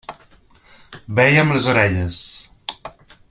[1.19, 2.19] Veia amb les orelles.